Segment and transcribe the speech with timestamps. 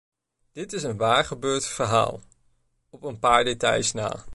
[0.51, 2.21] Dit is een waar gebeurd verhaal,
[2.89, 4.25] op een paar details na.